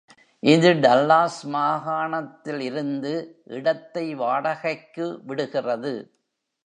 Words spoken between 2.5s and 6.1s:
இருந்து இடத்தை வாடகைக்கு விடுகிறது.